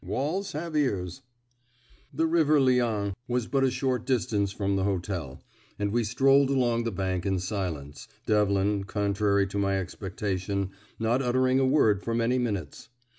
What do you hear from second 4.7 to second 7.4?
the hotel, and we strolled along the bank in